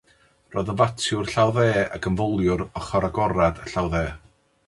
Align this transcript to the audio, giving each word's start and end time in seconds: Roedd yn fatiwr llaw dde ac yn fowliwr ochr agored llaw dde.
Roedd 0.53 0.69
yn 0.73 0.77
fatiwr 0.79 1.29
llaw 1.33 1.51
dde 1.57 1.67
ac 1.97 2.09
yn 2.11 2.17
fowliwr 2.21 2.65
ochr 2.81 3.09
agored 3.09 3.63
llaw 3.75 3.93
dde. 3.93 4.05